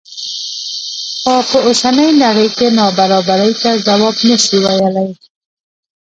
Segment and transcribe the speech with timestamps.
[1.23, 5.09] خو په اوسنۍ نړۍ کې نابرابرۍ ته ځواب نه شي ویلی.